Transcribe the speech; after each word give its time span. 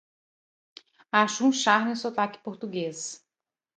Acho 1.11 1.45
um 1.45 1.51
charme 1.51 1.91
o 1.91 1.95
sotaque 1.95 2.39
português! 2.39 3.23